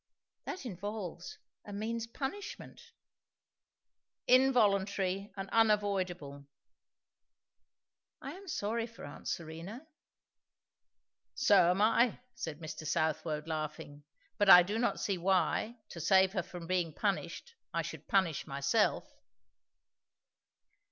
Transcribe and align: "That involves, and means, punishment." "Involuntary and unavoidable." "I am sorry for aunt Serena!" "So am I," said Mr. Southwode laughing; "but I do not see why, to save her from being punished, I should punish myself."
"That 0.45 0.65
involves, 0.65 1.37
and 1.63 1.77
means, 1.79 2.07
punishment." 2.07 2.93
"Involuntary 4.25 5.31
and 5.37 5.47
unavoidable." 5.51 6.47
"I 8.19 8.31
am 8.33 8.47
sorry 8.47 8.87
for 8.87 9.05
aunt 9.05 9.27
Serena!" 9.27 9.85
"So 11.35 11.69
am 11.69 11.83
I," 11.83 12.19
said 12.33 12.57
Mr. 12.59 12.83
Southwode 12.87 13.47
laughing; 13.47 14.03
"but 14.39 14.49
I 14.49 14.63
do 14.63 14.79
not 14.79 14.99
see 14.99 15.19
why, 15.19 15.77
to 15.89 16.01
save 16.01 16.33
her 16.33 16.41
from 16.41 16.65
being 16.65 16.93
punished, 16.95 17.53
I 17.71 17.83
should 17.83 18.07
punish 18.07 18.47
myself." 18.47 19.07